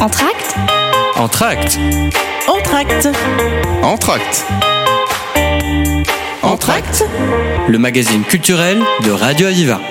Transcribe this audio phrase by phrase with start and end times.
[0.00, 0.54] Entracte
[1.14, 1.78] Entracte
[2.48, 3.08] Entracte
[3.82, 4.46] Entracte
[6.42, 7.04] Entracte
[7.68, 9.89] Le magazine culturel de Radio Aviva.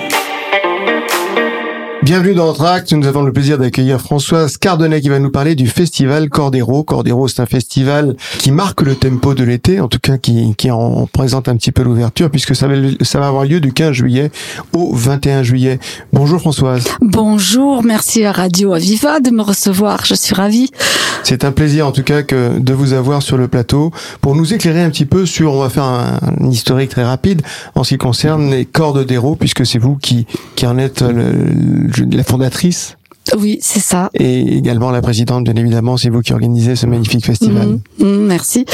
[2.10, 5.68] Bienvenue dans Entracte, nous avons le plaisir d'accueillir Françoise Cardonnet qui va nous parler du
[5.68, 6.82] festival Cordero.
[6.82, 10.72] Cordero, c'est un festival qui marque le tempo de l'été, en tout cas qui, qui
[10.72, 13.92] en présente un petit peu l'ouverture, puisque ça va, ça va avoir lieu du 15
[13.92, 14.32] juillet
[14.72, 15.78] au 21 juillet.
[16.12, 16.82] Bonjour Françoise.
[17.00, 20.72] Bonjour, merci à Radio Aviva de me recevoir, je suis ravie.
[21.22, 24.52] C'est un plaisir en tout cas que de vous avoir sur le plateau pour nous
[24.52, 27.42] éclairer un petit peu sur, on va faire un, un historique très rapide
[27.76, 31.99] en ce qui concerne les cordes d'héros, puisque c'est vous qui, qui en êtes le,
[32.04, 32.96] la fondatrice.
[33.38, 34.10] Oui, c'est ça.
[34.14, 37.78] Et également la présidente, bien évidemment, c'est vous qui organisez ce magnifique festival.
[37.98, 38.64] Mmh, mmh, merci.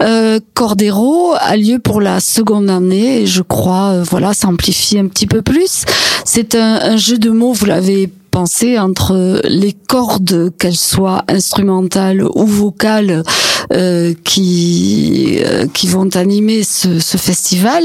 [0.00, 5.06] Euh, Cordero a lieu pour la seconde année et je crois, euh, voilà, s'amplifie un
[5.06, 5.84] petit peu plus.
[6.24, 12.22] C'est un, un jeu de mots, vous l'avez pensé, entre les cordes, qu'elles soient instrumentales
[12.22, 13.22] ou vocales,
[13.70, 17.82] euh, qui euh, qui vont animer ce, ce festival,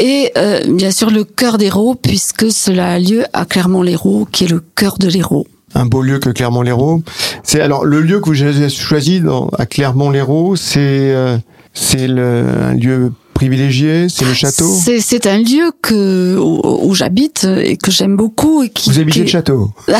[0.00, 4.48] et euh, bien sûr le cœur d'Hérault, puisque cela a lieu à Clermont-Lérault, qui est
[4.48, 7.02] le cœur de l'Hérault un beau lieu que Clermont-Lérault.
[7.42, 11.36] C'est alors le lieu que vous avez choisi dans, à Clermont-Lérault, c'est euh,
[11.74, 14.74] c'est un lieu privilégié, c'est le château?
[14.98, 18.90] C'est un lieu que où, où j'habite et que j'aime beaucoup et qui.
[18.90, 19.20] Vous habitez qui...
[19.20, 19.70] le château?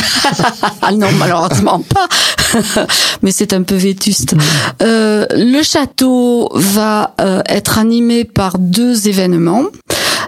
[0.83, 2.09] Ah non, malheureusement pas.
[3.23, 4.35] Mais c'est un peu vétuste.
[4.35, 4.39] Mmh.
[4.83, 9.65] Euh, le château va euh, être animé par deux événements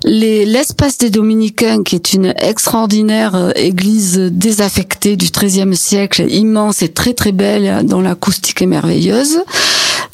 [0.04, 6.88] l'espace des Dominicains, qui est une extraordinaire euh, église désaffectée du XIIIe siècle, immense et
[6.88, 9.40] très très belle, dont l'acoustique est merveilleuse.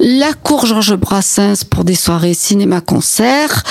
[0.00, 3.62] La cour Georges Brassens pour des soirées cinéma-concert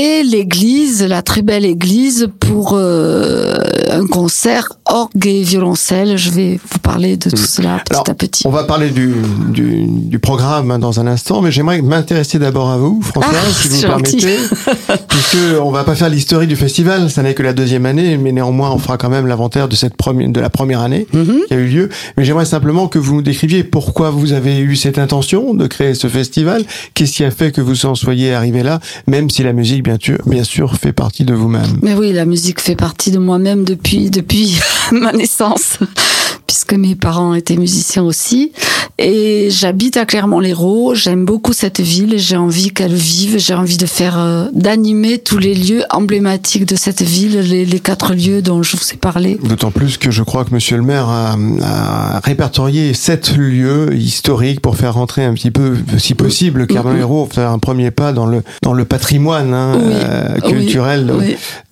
[0.00, 3.52] et l'église, la très belle église pour euh,
[3.90, 6.16] un concert orgue et violoncelle.
[6.16, 8.46] Je vais vous parler de tout cela petit Alors, à petit.
[8.46, 9.12] On va parler du,
[9.48, 13.68] du, du programme dans un instant, mais j'aimerais m'intéresser d'abord à vous, Françoise, Ah, si
[13.68, 14.16] vous gentil.
[14.18, 14.38] permettez,
[15.08, 18.30] puisque on va pas faire l'histoire du festival, ça n'est que la deuxième année, mais
[18.30, 21.40] néanmoins on fera quand même l'inventaire de cette première, de la première année Mhm.
[21.48, 21.88] qui a eu lieu.
[22.16, 25.94] Mais j'aimerais simplement que vous nous décriviez pourquoi vous avez eu cette intention de créer
[25.94, 26.62] ce festival,
[26.94, 28.78] qu'est-ce qui a fait que vous en soyez arrivé là,
[29.08, 31.78] même si la musique bien sûr, bien sûr fait partie de vous-même.
[31.80, 34.58] Mais oui, la musique fait partie de moi-même depuis depuis
[34.92, 35.78] ma naissance,
[36.46, 38.52] puisque mes parents étaient musiciens aussi.
[39.00, 40.94] Et j'habite à Clermont-Lérault.
[40.96, 42.18] J'aime beaucoup cette ville.
[42.18, 43.38] J'ai envie qu'elle vive.
[43.38, 47.78] J'ai envie de faire, euh, d'animer tous les lieux emblématiques de cette ville, les, les
[47.78, 49.38] quatre lieux dont je vous ai parlé.
[49.40, 54.60] D'autant plus que je crois que Monsieur le maire a, a répertorié sept lieux historiques
[54.60, 58.42] pour faire rentrer un petit peu, si possible, Clermont-Lérault, faire un premier pas dans le
[58.62, 61.06] dans le patrimoine hein, Oui, euh, oui, culturel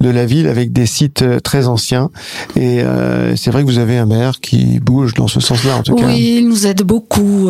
[0.01, 2.11] de- la ville avec des sites euh, très anciens.
[2.57, 5.83] Et euh, c'est vrai que vous avez un maire qui bouge dans ce sens-là, en
[5.83, 6.07] tout cas.
[6.07, 7.49] Oui, il nous aide beaucoup.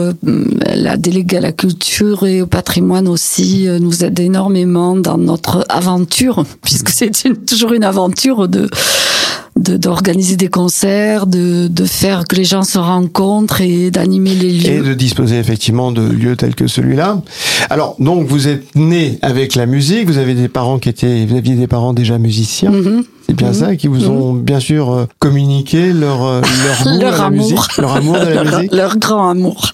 [0.75, 6.45] La déléguée à la culture et au patrimoine aussi nous aide énormément dans notre aventure,
[6.63, 7.11] puisque c'est
[7.47, 8.69] toujours une aventure de
[9.57, 14.67] de- d'organiser des concerts, de, de faire que les gens se rencontrent et d'animer les
[14.67, 14.83] Et lieux.
[14.85, 17.21] de disposer effectivement de lieux tels que celui-là.
[17.71, 21.37] Alors, donc, vous êtes né avec la musique, vous avez des parents qui étaient, vous
[21.37, 22.71] aviez des parents déjà musiciens.
[22.71, 23.05] Mhm.
[23.27, 23.55] C'est bien Mhm.
[23.55, 27.51] ça, qui vous ont bien sûr euh, communiqué leur euh, leur amour Leur la amour.
[27.51, 28.73] musique, leur amour de la leur, musique.
[28.75, 29.73] leur grand amour.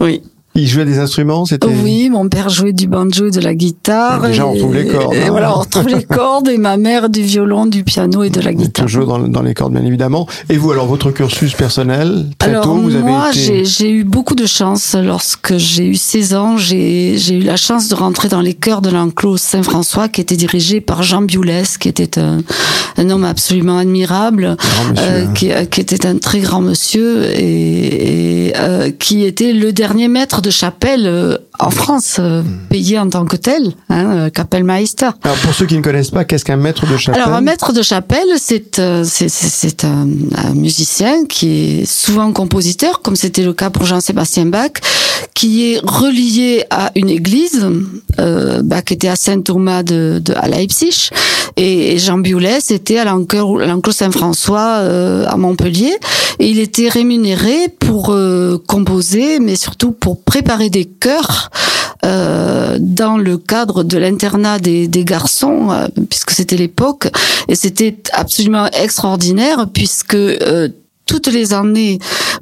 [0.00, 0.20] Oui.
[0.54, 1.66] Ils jouaient des instruments, c'était.
[1.66, 4.20] Oui, mon père jouait du banjo et de la guitare.
[4.20, 5.30] Déjà, on et- retrouve les cordes, Et hein.
[5.30, 8.52] voilà, on retrouve les cordes et ma mère du violon, du piano et de la
[8.52, 8.84] guitare.
[8.84, 10.26] Toujours dans, dans les cordes, bien évidemment.
[10.50, 13.38] Et vous, alors, votre cursus personnel, très Alors tôt, vous avez moi, été.
[13.40, 14.94] j'ai j'ai eu beaucoup de chance.
[15.02, 18.90] Lorsque j'ai eu 16 ans, j'ai eu la chance de rentrer dans les chœurs de
[18.90, 22.42] l'enclos Saint-François, qui était dirigé par Jean Biolès, qui était un,
[22.98, 24.56] un homme absolument admirable,
[24.90, 25.32] monsieur, euh, hein.
[25.34, 30.41] qui, qui était un très grand monsieur et, et, euh, qui était le dernier maître
[30.42, 35.10] de chapelle euh, en France, euh, payé en tant que tel, hein, euh, Kapellmeister.
[35.22, 37.22] Alors, pour ceux qui ne connaissent pas, qu'est-ce qu'un maître de chapelle?
[37.22, 41.46] Alors un maître de chapelle, c'est c'est un, un musicien qui
[41.80, 44.72] est souvent compositeur, comme c'était le cas pour Jean-Sébastien Bach,
[45.34, 47.66] qui est relié à une église,
[48.18, 51.10] Bach était à Saint-Thomas de, de à Leipzig,
[51.56, 54.80] et, et Jean Biolès était à l'enclos Saint-François
[55.26, 55.94] à Montpellier,
[56.38, 58.14] et il était rémunéré pour
[58.66, 61.50] composer, mais surtout pour préparer des chœurs
[62.06, 67.08] euh, dans le cadre de l'internat des, des garçons, euh, puisque c'était l'époque,
[67.48, 70.70] et c'était absolument extraordinaire, puisque euh,
[71.04, 71.98] toutes les années,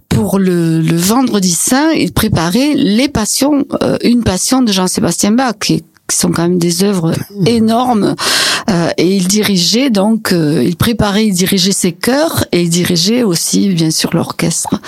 [0.08, 5.54] pour le, le vendredi saint, il préparait les passions, euh, une passion de Jean-Sébastien Bach,
[5.60, 7.12] qui, qui sont quand même des œuvres
[7.44, 8.14] énormes.
[8.70, 13.25] Euh, et il dirigeait donc, euh, il préparait, il dirigeait ses chœurs et il dirigeait
[13.25, 14.81] aussi bien sûr l'orchestre.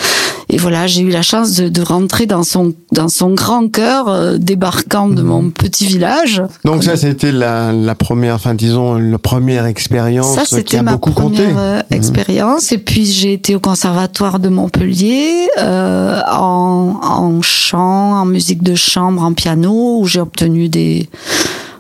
[0.53, 4.09] Et voilà, j'ai eu la chance de, de, rentrer dans son dans son grand cœur,
[4.09, 6.43] euh, débarquant de mon petit village.
[6.65, 10.93] Donc ça, c'était la, la première, enfin disons, la première expérience ça, qui a ma
[10.93, 11.43] beaucoup compté.
[11.57, 12.71] euh, expérience.
[12.71, 18.75] Et puis j'ai été au conservatoire de Montpellier euh, en, en chant, en musique de
[18.75, 21.09] chambre, en piano, où j'ai obtenu des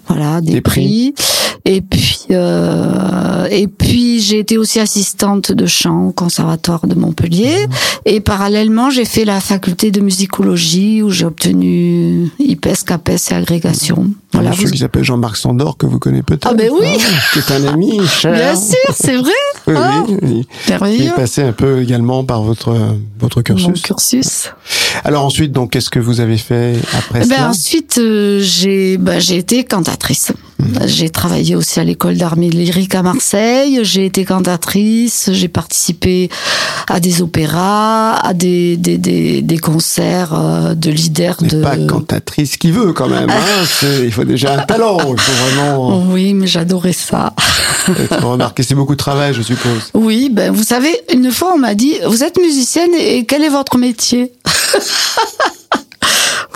[0.08, 1.12] voilà des, Des prix.
[1.12, 1.24] prix.
[1.64, 7.66] Et puis euh, et puis j'ai été aussi assistante de chant au conservatoire de Montpellier.
[8.04, 14.08] Et parallèlement, j'ai fait la faculté de musicologie où j'ai obtenu IPES, CAPES et agrégation.
[14.32, 14.50] Voilà.
[14.50, 16.48] Monsieur vous- qui s'appelle Jean-Marc Sandor, que vous connaissez peut-être.
[16.50, 16.86] Ah ben oui.
[17.32, 18.32] qui est un ami cher.
[18.32, 19.30] Bien sûr, c'est vrai.
[19.68, 20.02] Oui, Ah,
[20.82, 20.96] oui.
[20.98, 22.74] Il est passé un peu également par votre
[23.20, 23.82] votre Mon cursus.
[23.82, 24.50] cursus.
[25.04, 27.48] Alors ensuite, donc, qu'est-ce que vous avez fait après Eh ben, cela?
[27.50, 30.32] ensuite, euh, j'ai ben, j'ai été cantatrice.
[30.86, 33.80] J'ai travaillé aussi à l'école d'art lyrique à Marseille.
[33.82, 35.30] J'ai été cantatrice.
[35.32, 36.28] J'ai participé
[36.88, 41.62] à des opéras, à des des, des, des concerts euh, de leaders Mais de.
[41.62, 43.30] pas cantatrice qui veut quand même.
[43.30, 43.64] Hein.
[44.02, 44.98] Il faut déjà un talent.
[45.12, 47.34] Il faut vraiment Oui, mais j'adorais ça.
[48.20, 48.62] remarqué.
[48.62, 49.90] C'est beaucoup de travail, je suppose.
[49.94, 53.48] Oui, ben vous savez, une fois on m'a dit, vous êtes musicienne et quel est
[53.48, 54.32] votre métier?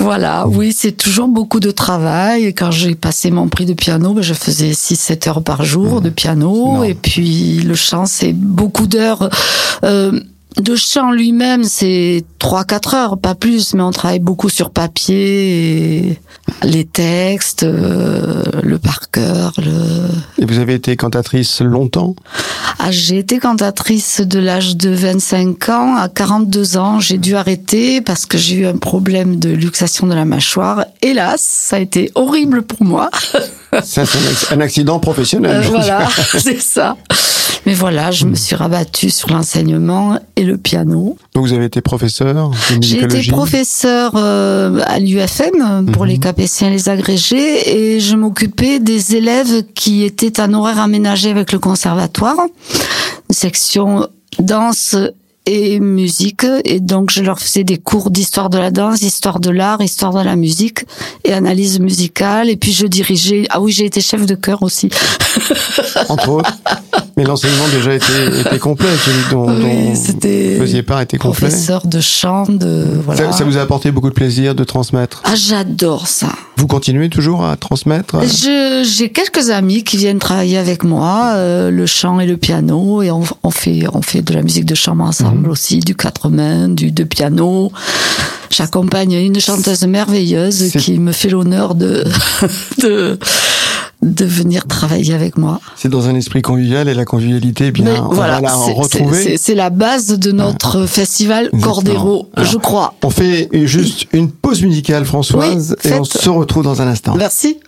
[0.06, 2.44] Voilà, oui, c'est toujours beaucoup de travail.
[2.44, 6.00] Et Quand j'ai passé mon prix de piano, ben, je faisais 6-7 heures par jour
[6.00, 6.85] de piano.
[6.85, 9.29] Et puis le chant, c'est beaucoup d'heures.
[9.82, 10.20] Euh,
[10.61, 16.19] de chant lui-même, c'est 3-4 heures, pas plus, mais on travaille beaucoup sur papier, et
[16.62, 22.14] les textes, euh, le par cœur, le, Et vous avez été cantatrice longtemps?
[22.79, 27.00] ah, j'ai été cantatrice de l'âge de 25 ans à 42 ans.
[27.00, 30.85] J'ai dû arrêter parce que j'ai eu un problème de luxation de la mâchoire.
[31.03, 33.11] Hélas, ça a été horrible pour moi.
[33.82, 35.56] C'est un acc- un accident professionnel.
[35.64, 36.06] Euh, voilà,
[36.38, 36.97] c'est ça.
[37.66, 41.18] Mais voilà, je me suis rabattue sur l'enseignement et le piano.
[41.34, 46.08] Donc vous avez été professeur J'ai été professeur euh, à l'UFM pour Mhm.
[46.08, 51.30] les capétiens et les agrégés et je m'occupais des élèves qui étaient en horaire aménagé
[51.30, 52.36] avec le conservatoire,
[53.28, 54.06] une section
[54.38, 54.94] danse
[55.46, 59.50] et musique et donc je leur faisais des cours d'histoire de la danse, histoire de
[59.50, 60.84] l'art, histoire de la musique
[61.25, 64.90] et analyse musicale et puis je dirigeais ah oui, j'ai été chef de chœur aussi.
[66.08, 66.52] entre autres.
[67.16, 68.88] Mais l'enseignement déjà était, était complet,
[69.31, 71.48] dont, Oui, c'était vous part était complet.
[71.48, 73.32] professeur de chant de voilà.
[73.32, 75.22] Ça, ça vous a apporté beaucoup de plaisir de transmettre?
[75.25, 76.28] Ah, j'adore ça.
[76.56, 78.16] Vous continuez toujours à transmettre?
[78.25, 83.10] J'ai quelques amis qui viennent travailler avec moi, euh, le chant et le piano, et
[83.10, 86.68] on, on fait, on fait de la musique de chambre ensemble aussi, du quatre mains,
[86.68, 87.72] du de piano.
[88.50, 92.04] J'accompagne une chanteuse merveilleuse qui me fait l'honneur de,
[92.80, 93.18] de,
[94.02, 95.60] de venir travailler avec moi.
[95.76, 98.54] C'est dans un esprit convivial et la convivialité, eh bien, Mais on voilà, va la
[98.54, 99.36] retrouver.
[99.36, 101.72] c'est la base de notre festival Exactement.
[101.74, 102.94] Cordero, Alors, je crois.
[103.02, 107.14] On fait juste une pause musicale, Françoise, Oui, et on se retrouve dans un instant.
[107.16, 107.58] Merci.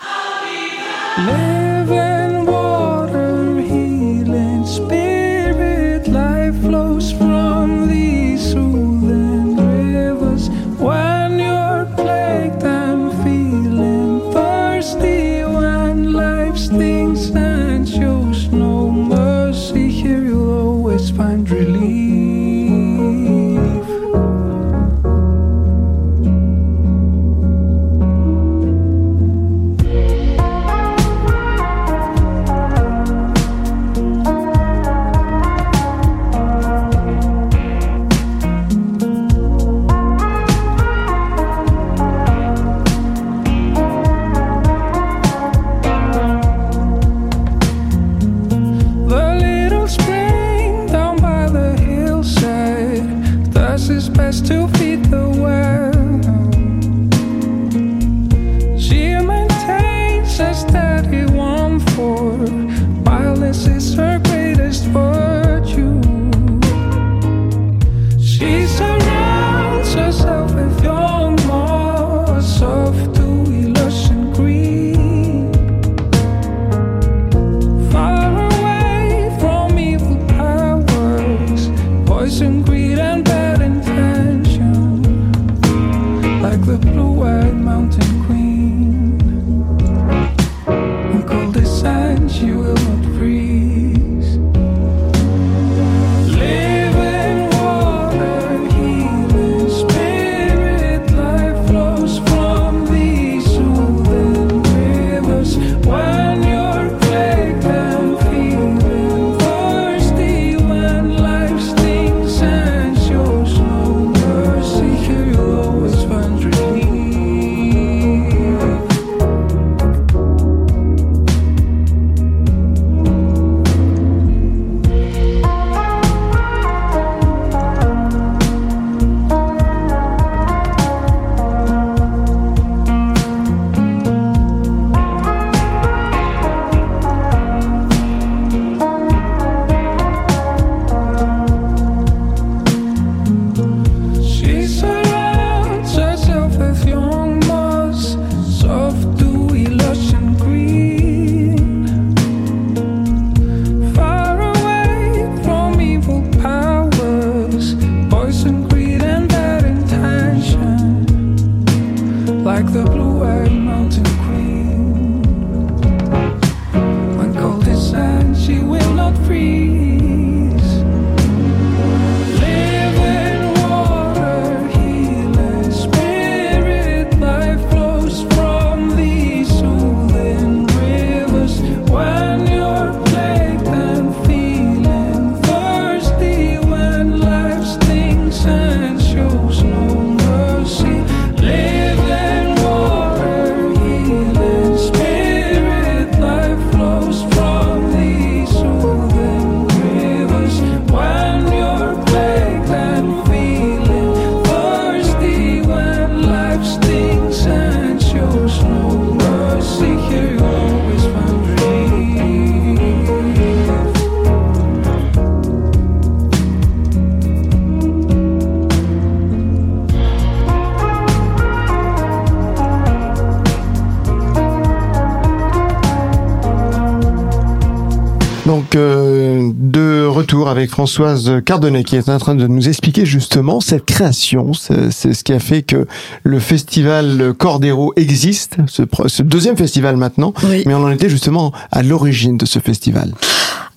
[228.69, 233.61] Donc euh, de retour avec Françoise Cardonnet qui est en train de nous expliquer justement
[233.61, 235.87] cette création, c'est ce qui a fait que
[236.23, 240.65] le festival Cordero existe, ce, deuxième festival maintenant, Oui.
[240.67, 243.15] mais on en était justement à l'origine de ce festival.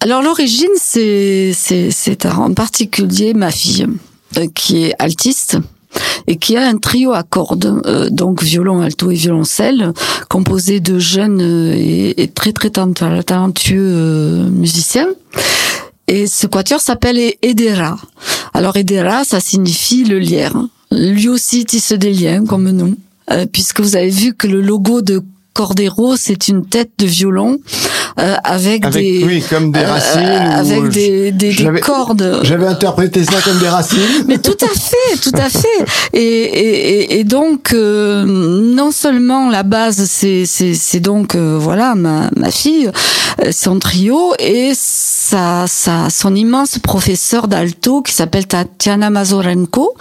[0.01, 3.88] Alors l'origine, c'est c'est c'est en particulier ma fille
[4.38, 5.57] euh, qui est altiste
[6.27, 9.91] et qui a un trio à cordes, euh, donc violon, alto et violoncelle,
[10.29, 12.93] composé de jeunes euh, et, et très très talent-
[13.25, 15.07] talentueux euh, musiciens.
[16.07, 17.98] Et ce quatuor s'appelle Edera.
[18.53, 20.55] Alors Edera, ça signifie le lierre.
[20.91, 22.95] Lui aussi tisse des liens comme nous,
[23.31, 27.60] euh, puisque vous avez vu que le logo de Cordero, c'est une tête de violon
[28.20, 30.20] euh, avec, Avec des oui, comme des euh, racines.
[30.22, 32.39] avec des, des, des j'avais- cordes.
[32.43, 34.00] J'avais interprété ça comme des racines.
[34.27, 35.86] Mais tout à fait, tout à fait.
[36.13, 41.96] Et, et, et- donc, euh, non seulement la base, c'est c'est c'est donc euh, voilà
[41.96, 42.89] ma ma fille,
[43.43, 49.93] euh, son trio et sa sa son immense professeur d'alto qui s'appelle Tatiana Mazorenko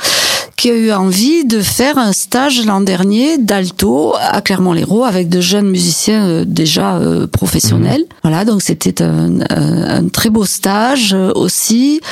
[0.60, 5.40] qui a eu envie de faire un stage l'an dernier d'alto à Clermont-Lérault avec de
[5.40, 8.04] jeunes musiciens euh, déjà euh, professionnels.
[8.22, 12.02] Voilà, donc c'était un, un, un très beau stage euh, aussi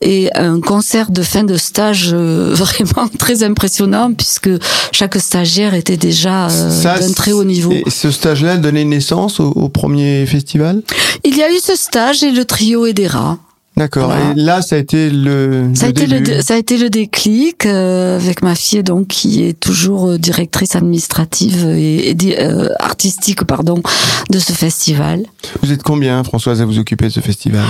[0.00, 4.48] et un concert de fin de stage euh, vraiment très impressionnant puisque
[4.90, 7.72] chaque stagiaire était déjà euh, d'un très haut niveau.
[7.72, 10.82] Et ce stage-là donné naissance au, au premier festival?
[11.24, 13.36] Il y a eu ce stage et le trio Edera.
[13.78, 14.06] D'accord.
[14.06, 14.32] Voilà.
[14.32, 16.42] Et là, ça a été le, Ça a, été le, début.
[16.42, 20.74] ça a été le déclic euh, avec ma fille donc qui est toujours euh, directrice
[20.76, 23.80] administrative et, euh, artistique pardon
[24.30, 25.22] de ce festival.
[25.62, 27.64] Vous êtes combien, Françoise, à vous occuper de ce festival?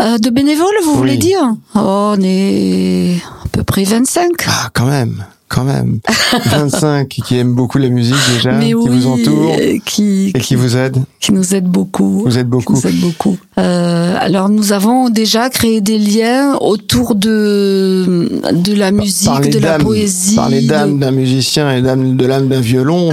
[0.00, 0.96] Euh, de bénévoles, vous Oui.
[0.98, 1.40] voulez dire?
[1.76, 4.26] Oh, On est à peu près 25.
[4.48, 6.00] Ah, quand même, quand même.
[6.46, 10.54] 25 qui aiment beaucoup la musique déjà, Mais qui oui, vous entourent qui, et qui
[10.56, 11.04] vous aident.
[11.20, 12.22] qui nous aident beaucoup.
[12.24, 12.72] Vous êtes qui beaucoup.
[12.72, 13.36] nous aident beaucoup.
[13.58, 19.58] Euh, alors nous avons déjà créé des liens autour de de la musique, Par de
[19.58, 20.34] la poésie.
[20.34, 23.10] par les dames d'un musicien et dames de l'âme d'un violon,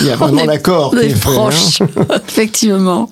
[0.00, 1.28] il y a vraiment l'accord on qui est est fait.
[1.28, 1.32] hein.
[1.32, 1.78] proche,
[2.28, 3.08] effectivement.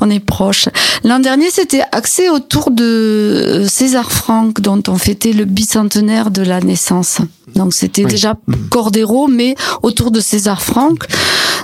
[0.00, 0.68] On est proche.
[1.04, 6.60] L'an dernier, c'était axé autour de César Franck, dont on fêtait le bicentenaire de la
[6.60, 7.18] naissance.
[7.54, 8.10] Donc c'était Oui.
[8.10, 8.34] déjà
[8.70, 11.04] Cordero, mais autour de César Franck.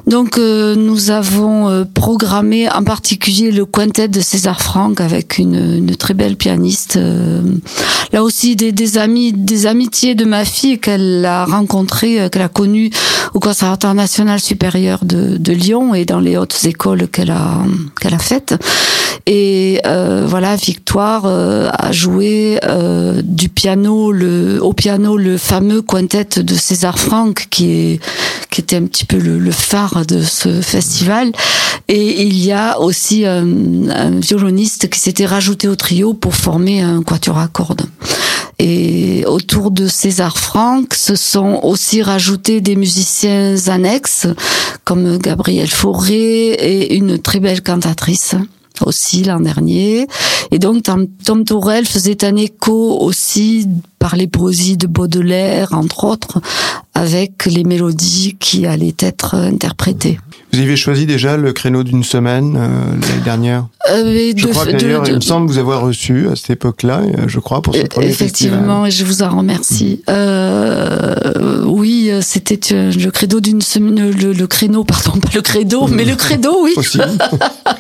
[0.07, 5.54] Donc euh, nous avons euh, programmé en particulier le quintet de César Franck avec une,
[5.88, 6.97] une très belle pianiste.
[6.97, 7.42] euh,
[8.12, 12.42] là aussi des, des amis, des amitiés de ma fille qu'elle a rencontrées, euh, qu'elle
[12.42, 12.90] a connues
[13.35, 17.62] au Conservatoire national supérieur de, de Lyon et dans les hautes écoles qu'elle a
[18.00, 18.54] qu'elle a faites.
[19.30, 25.82] Et euh, voilà, Victoire euh, a joué euh, du piano, le au piano le fameux
[25.82, 28.00] quintet de César Franck qui est
[28.50, 31.32] qui était un petit peu le, le phare de ce festival.
[31.88, 36.80] Et il y a aussi un, un violoniste qui s'était rajouté au trio pour former
[36.80, 37.85] un quatuor à cordes.
[38.58, 44.26] Et autour de César Franck, se sont aussi rajoutés des musiciens annexes,
[44.85, 48.35] comme Gabriel Fauré et une très belle cantatrice
[48.87, 50.06] aussi l'an dernier.
[50.50, 53.66] Et donc Tom, Tom Tourelle faisait un écho aussi
[53.99, 56.40] par les poésies de Baudelaire, entre autres,
[56.94, 60.18] avec les mélodies qui allaient être interprétées.
[60.52, 63.66] Vous avez choisi déjà le créneau d'une semaine euh, l'année dernière?
[63.90, 67.25] Euh, Je de- crois d'ailleurs, il me semble vous avoir reçu à cette époque-là, euh,
[67.26, 70.00] je crois, pour ce premier Effectivement, et je vous en remercie.
[70.08, 75.42] Euh, oui, euh, c'était euh, le credo d'une semaine, le, le créneau, pardon, pas le
[75.42, 77.11] credo, mais le credo, oui, festival.
[77.11, 77.18] Aussi.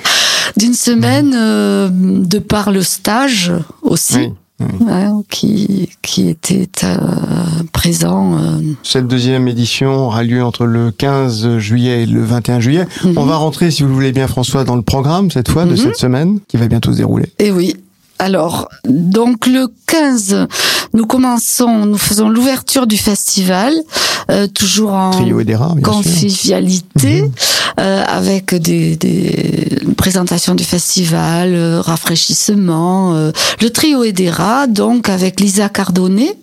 [0.58, 4.16] d'une semaine, euh, de par le stage aussi.
[4.60, 4.66] Oui.
[4.80, 6.96] ouais, qui, qui était euh,
[7.72, 8.36] présent.
[8.38, 12.86] euh, Cette deuxième édition aura lieu entre le 15 juillet et le 21 juillet.
[13.04, 13.14] Mhm.
[13.18, 15.70] On va rentrer, si vous le voulez bien, François, dans le programme cette fois de
[15.70, 15.76] Mhm.
[15.76, 17.26] cette semaine qui va bientôt se dérouler.
[17.38, 17.76] Et oui.
[18.18, 20.46] Alors, donc le 15,
[20.92, 23.72] nous commençons, nous faisons l'ouverture du festival,
[24.30, 27.30] euh, toujours en Trio et des rats, convivialité, Mhm.
[27.80, 33.14] euh, avec des, des présentations du festival, euh, rafraîchissement.
[33.14, 36.34] euh, le trio Edera, donc avec Lisa Cardonnet.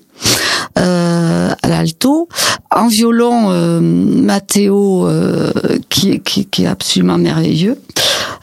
[0.78, 2.28] euh, à l'alto,
[2.72, 5.52] en violon euh, Matteo euh,
[5.90, 7.78] qui, qui, qui est absolument merveilleux,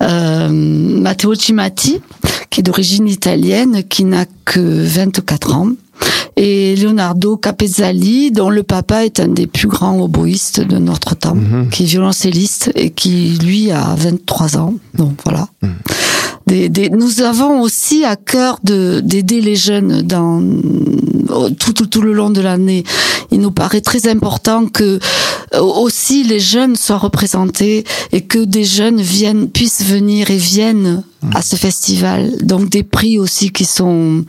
[0.03, 2.01] euh, Matteo Cimati
[2.53, 5.71] qui est d'origine italienne, qui n'a que 24 ans,
[6.37, 11.35] et Leonardo Capezzali, dont le papa est un des plus grands oboïstes de notre temps,
[11.35, 11.71] Mhm.
[11.71, 14.75] qui est violoncelliste et qui, lui, a 23 ans.
[14.95, 15.49] Donc voilà.
[16.47, 20.43] Des, des- nous avons aussi à cœur de d'aider les jeunes dans
[21.59, 22.85] tout, tout, tout le long de l'année.
[23.31, 24.99] Il nous paraît très important que
[25.55, 31.05] euh, aussi les jeunes soient représentés et que des jeunes viennent puissent venir et viennent
[31.35, 32.33] à ce festival.
[32.43, 34.25] Donc des prix aussi qui sont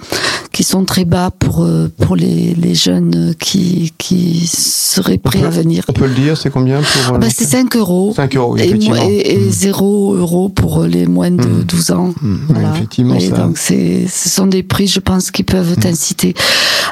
[0.52, 5.50] qui sont très bas pour euh, pour les, les jeunes qui qui seraient prêts à
[5.50, 5.84] venir.
[5.90, 8.14] On peut le dire, c'est combien pour euh, Bah, c'est 5 euros.
[8.16, 11.64] 5 euros, Et, et, et 0 euros pour les moins de Mm.
[11.64, 12.14] 12 ans.
[12.22, 12.72] Mm, Voilà.
[12.76, 13.38] effectivement, Et ça.
[13.38, 15.82] donc c'est, ce sont des prix, je pense, qui peuvent Mm.
[15.82, 16.34] t'inciter.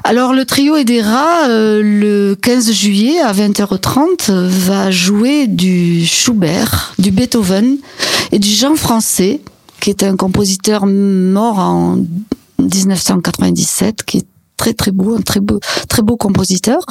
[0.04, 6.94] Alors le trio Edera, euh, le 15 juillet à 20h30, euh, va jouer du Schubert,
[6.98, 7.78] du Beethoven
[8.32, 9.42] et du Jean Français,
[9.82, 11.98] qui est un compositeur mort en
[12.60, 16.86] 1997, qui est très très beau, un très beau, très beau compositeur.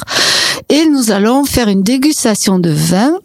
[0.69, 3.17] Et nous allons faire une dégustation de vin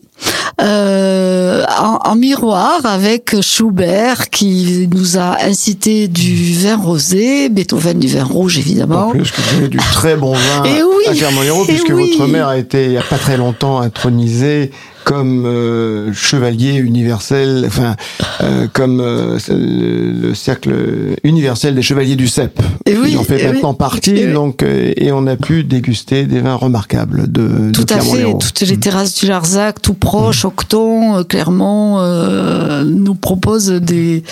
[0.63, 8.09] euh, en, en miroir avec Schubert qui nous a incité du vin rosé, Beethoven du
[8.09, 9.11] vin rouge En évidemment.
[9.11, 12.17] plus, que vous avez du très bon vin Et oui, à Clermont-Lérault, puisque oui.
[12.17, 14.71] votre mère a été, il n'y a pas très longtemps, intronisée
[15.07, 17.95] comme euh, chevalier universel, enfin,
[18.41, 20.75] euh, comme euh, le, le cercle
[21.23, 22.61] universel des chevaliers du CEP.
[22.87, 25.63] Et oui, Il en fait et maintenant oui, partie, et donc, et on a pu
[25.63, 29.95] déguster des vins remarquables de, Tout de à fait, toutes les terrasses du Larzac, tout
[30.07, 30.45] proche.
[30.45, 34.23] Octon, euh, Clermont, euh, nous proposent des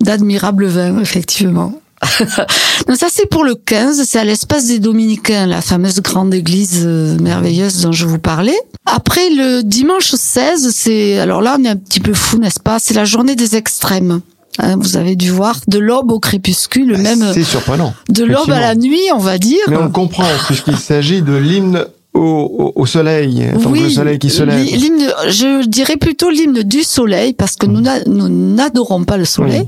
[0.00, 1.74] d'admirables vins, effectivement.
[2.88, 6.82] Donc ça c'est pour le 15, c'est à l'espace des Dominicains, la fameuse grande église
[6.86, 8.58] euh, merveilleuse dont je vous parlais.
[8.86, 12.78] Après le dimanche 16, c'est alors là on est un petit peu fou, n'est-ce pas?
[12.80, 14.22] C'est la journée des extrêmes.
[14.58, 17.92] Hein, vous avez dû voir de l'aube au crépuscule, même C'est surprenant.
[18.08, 19.60] de l'aube à la nuit, on va dire.
[19.68, 24.30] Mais on le comprend, puisqu'il s'agit de l'hymne au, au, soleil, donc le soleil qui
[24.30, 24.64] se lève.
[24.64, 29.24] L'hymne, je dirais plutôt l'hymne du soleil parce que nous n'a- nous n'adorons pas le
[29.24, 29.62] soleil,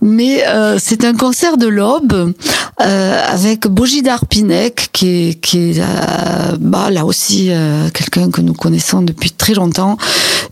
[0.00, 2.32] mais euh, c'est un concert de l'aube
[2.80, 8.40] euh, avec Bogie d'Arpinec qui est qui est euh, bah, là aussi euh, quelqu'un que
[8.40, 9.98] nous connaissons depuis très longtemps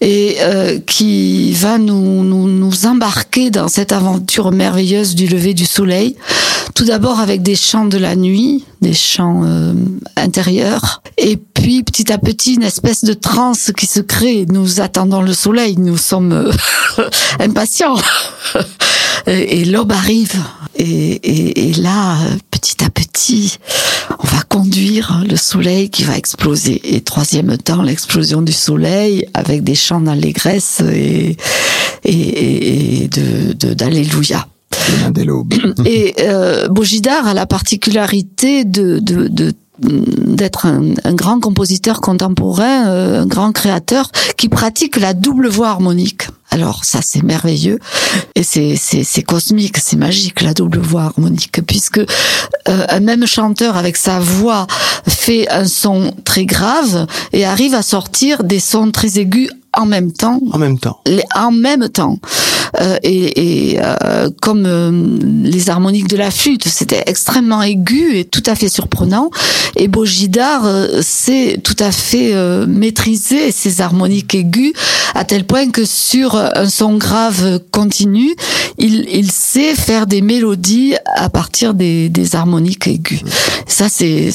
[0.03, 5.65] et euh, qui va nous, nous nous embarquer dans cette aventure merveilleuse du lever du
[5.65, 6.17] soleil.
[6.75, 9.73] Tout d'abord avec des chants de la nuit, des chants euh,
[10.17, 14.45] intérieurs, et puis petit à petit une espèce de transe qui se crée.
[14.49, 16.53] Nous attendons le soleil, nous sommes euh,
[17.41, 17.97] impatients.
[19.29, 20.35] Et, l'aube arrive,
[20.77, 22.17] et, et, et là,
[22.53, 23.59] petit à petit,
[24.21, 26.95] on va conduire le soleil qui va exploser.
[26.95, 31.37] Et troisième temps, l'explosion du soleil avec des chants d'allégresse et,
[32.05, 34.47] et, et, de- d'alléluia.
[35.85, 43.23] Et euh, a la particularité de, de, de d'être un, un grand compositeur contemporain, euh,
[43.23, 46.29] un grand créateur qui pratique la double voix harmonique.
[46.51, 47.79] Alors ça c'est merveilleux
[48.35, 52.05] et c'est c'est c'est cosmique, c'est magique la double voix harmonique puisque euh,
[52.89, 54.67] un même chanteur avec sa voix
[55.07, 60.13] fait un son très grave et arrive à sortir des sons très aigus en même
[60.13, 60.99] temps En même temps.
[61.07, 62.19] les- en même temps.
[62.81, 64.91] Euh, et et, euh, comme euh,
[65.45, 69.31] les harmoniques de la flûte, c'était extrêmement aigu et tout à fait surprenant.
[69.77, 72.35] Et Bojidar euh, sait tout à fait
[72.67, 74.73] maîtriser ces harmoniques aiguës
[75.15, 78.35] à tel point que sur un son grave continu,
[78.79, 83.21] il, il sait faire des mélodies à partir des, des harmoniques aiguës.
[83.67, 84.31] Ça, c'est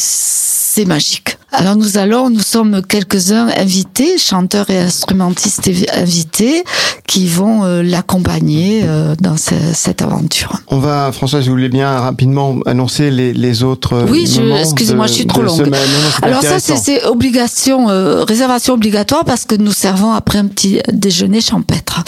[0.73, 1.37] c'est magique.
[1.53, 6.63] Alors nous allons, nous sommes quelques-uns invités, chanteurs et instrumentistes invités,
[7.07, 10.53] qui vont euh, l'accompagner euh, dans ce- cette aventure.
[10.69, 13.93] On va, François, si vous voulez bien rapidement annoncer les, les autres.
[13.93, 14.21] euh, Oui,
[14.61, 15.57] excusez-moi, je suis trop longue.
[15.57, 15.71] semaine.
[15.73, 20.37] Non, non, c'est Alors ça, c'est obligation, euh, réservation obligatoire parce que nous servons après
[20.39, 22.01] un petit déjeuner champêtre.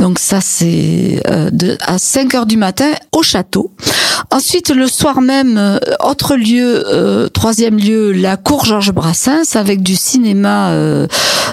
[0.00, 3.70] Donc ça, c'est euh, à 5 heures du matin au château.
[4.30, 9.82] Ensuite, le soir même, euh, autre lieu, euh, troisième lieu, la cour Georges Brassens, avec
[9.82, 10.74] du cinéma,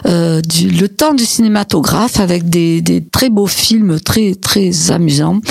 [0.05, 5.41] le temps du cinématographe, avec des, des très beaux films très très amusants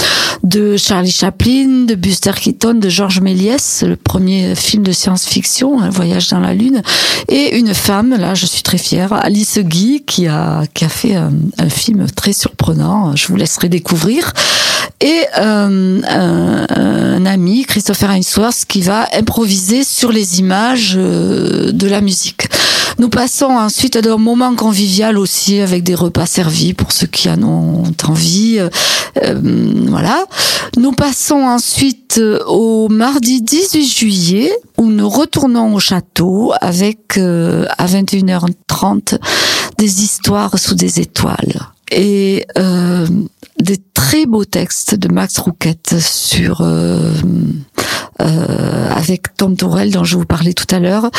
[0.43, 5.91] de Charlie Chaplin, de Buster Keaton, de Georges Méliès, le premier film de science-fiction, Un
[5.91, 6.83] voyage dans la lune,
[7.29, 11.15] et une femme, là je suis très fière, Alice Guy, qui a qui a fait
[11.15, 12.86] un film très surprenant.
[13.15, 14.33] Je vous laisserai découvrir.
[15.01, 21.87] Et euh, un, un ami, Christopher Ainsworth, qui va improviser sur les images euh, de
[21.87, 22.49] la musique.
[22.99, 27.29] Nous passons ensuite à un moment convivial aussi avec des repas servis pour ceux qui
[27.29, 28.59] en ont envie.
[28.59, 29.41] Euh,
[29.89, 30.25] voilà.
[30.77, 37.67] Nous passons ensuite euh, au mardi 18 juillet où nous retournons au château avec euh,
[37.79, 39.19] à 21h30
[39.79, 43.07] des histoires sous des étoiles et euh,
[43.59, 47.13] des très beaux textes de Max Rouquette sur euh,
[48.21, 51.11] euh, avec Tom Tourelle dont je vous parlais tout à l'heure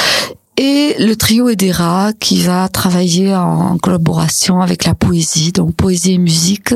[0.58, 6.18] et le trio Edera qui va travailler en collaboration avec la poésie, donc poésie et
[6.18, 6.74] musique,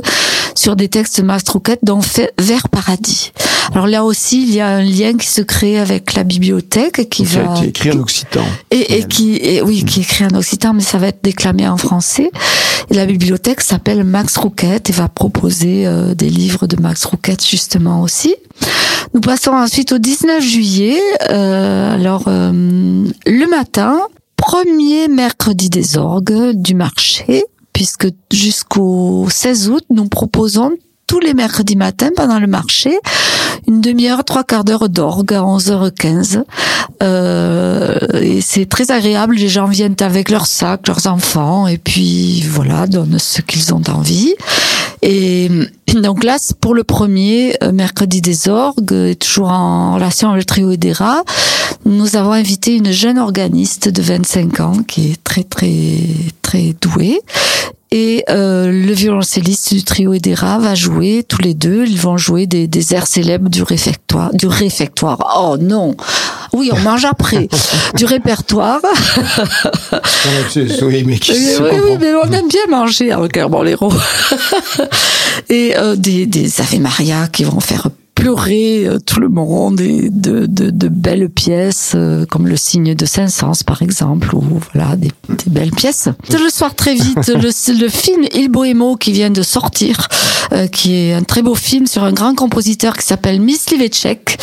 [0.56, 3.32] sur des textes de Max Rouquette, dont fait Vers Paradis.
[3.74, 7.24] Alors là aussi, il y a un lien qui se crée avec la bibliothèque qui
[7.26, 8.44] Qui a va été écrit en occitan.
[8.70, 11.78] et, et qui et oui qui écrit en occitan mais ça va être déclamé en
[11.78, 12.30] français
[12.90, 17.46] et la bibliothèque s'appelle Max Rouquette et va proposer euh, des livres de Max Rouquette
[17.48, 18.36] justement aussi
[19.14, 22.52] nous passons ensuite au 19 juillet euh, alors euh,
[23.26, 24.00] le matin
[24.38, 27.44] premier mercredi des orgues du marché
[27.74, 30.72] puisque jusqu'au 16 août nous proposons
[31.08, 32.98] tous les mercredis matins pendant le marché
[33.68, 36.44] une demi-heure, trois quarts d'heure d'orgue à 11h15.
[37.04, 39.36] Euh, et c'est très agréable.
[39.36, 43.84] Les gens viennent avec leurs sacs, leurs enfants, et puis voilà, donnent ce qu'ils ont
[43.88, 44.34] envie.
[45.02, 45.50] Et
[46.02, 50.46] donc là, pour le premier euh, mercredi des orgues, et toujours en relation avec le
[50.46, 51.24] trio Edera,
[51.86, 55.72] nous avons invité une jeune organiste de 25 ans qui est très très
[56.42, 57.20] très douée.
[57.94, 61.86] Et euh, le violoncelliste du trio Edera va jouer tous les deux.
[61.86, 64.34] Ils vont jouer des, des airs célèbres du réfectoire.
[64.34, 65.20] Du réfectoire.
[65.38, 65.96] Oh non.
[66.54, 67.50] Oui, on mange après.
[67.98, 68.80] du répertoire.
[70.84, 73.92] oui, mais qui Oui, oui, mais on aime bien manger avec un bolero.
[75.50, 77.90] et euh, des, des Ave Maria qui vont faire
[78.22, 82.94] pleurer euh, tout le monde et de, de, de belles pièces euh, comme le signe
[82.94, 86.08] de Saint-Saëns par exemple ou voilà des, des belles pièces.
[86.32, 90.08] Le soir très vite le, le film Il Bohémo qui vient de sortir
[90.54, 94.38] euh, qui est un très beau film sur un grand compositeur qui s'appelle Mysliveček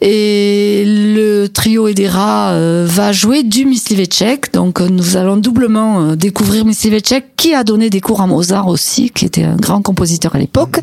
[0.00, 7.54] et le trio Edera va jouer du Mysliveček donc nous allons doublement découvrir Mysliveček qui
[7.54, 10.78] a donné des cours à Mozart aussi qui était un grand compositeur à l'époque.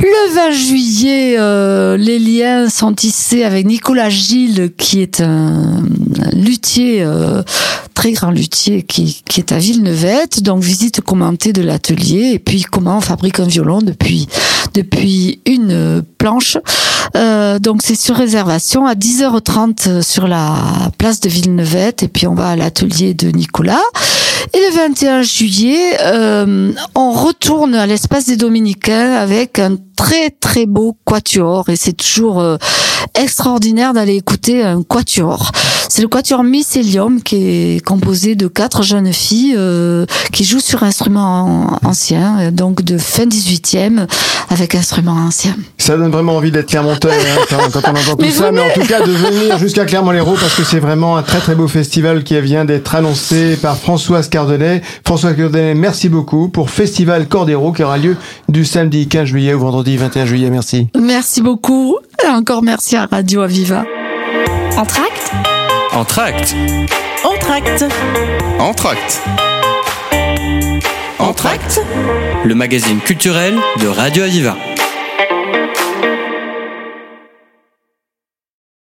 [0.00, 5.82] Le 20 juillet, euh, les liens sont tissés avec Nicolas Gilles, qui est un,
[6.32, 7.42] luthier, euh,
[7.94, 10.26] très grand luthier, qui, qui est à Villeneuve.
[10.42, 14.28] Donc visite commentée de l'atelier et puis comment on fabrique un violon depuis
[14.74, 16.56] depuis une euh, planche.
[17.16, 20.54] Euh, donc c'est sur réservation à 10h30 sur la
[20.98, 23.82] place de Villeneuve et puis on va à l'atelier de Nicolas.
[24.54, 30.64] Et le 21 juillet, euh, on retourne à l'espace des Dominicains avec un très très
[30.64, 32.56] beau quatuor et c'est toujours euh,
[33.14, 35.52] extraordinaire d'aller écouter un quatuor.
[35.90, 37.36] C'est le quatuor Mycelium qui
[37.76, 42.96] est composé de quatre jeunes filles euh, qui jouent sur instruments anciens, euh, donc de
[42.96, 44.06] fin 18e
[44.48, 45.56] avec instruments anciens.
[45.76, 48.60] Ça donne vraiment envie d'être Clermontois hein, quand, quand on entend tout Mais ça, mais
[48.60, 51.68] en tout cas de venir jusqu'à Clermont-Lérault parce que c'est vraiment un très très beau
[51.68, 54.80] festival qui vient d'être annoncé par Françoise Cardonnet.
[55.04, 58.16] Françoise Cardonnet, merci beaucoup pour Festival Cordero qui aura lieu
[58.48, 60.50] du samedi 15 juillet au vendredi 21 juillet.
[60.50, 60.88] Merci.
[60.98, 61.96] Merci beaucoup.
[62.24, 63.84] Et encore merci à Radio Aviva.
[64.76, 65.32] Entracte
[65.92, 66.54] Entracte.
[67.24, 67.84] Entracte
[68.58, 69.22] Entracte.
[71.18, 71.82] Entracte
[72.44, 74.56] Le magazine culturel de Radio Aviva.